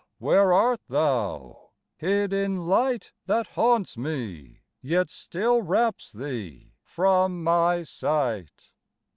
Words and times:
where 0.17 0.51
art 0.51 0.81
thou, 0.89 1.69
hid 1.95 2.33
in 2.33 2.65
light 2.65 3.11
That 3.27 3.49
haunts 3.49 3.95
me, 3.97 4.61
yet 4.81 5.11
still 5.11 5.61
wraps 5.61 6.11
thee 6.11 6.71
from 6.81 7.43
my 7.43 7.83
sight? 7.83 8.71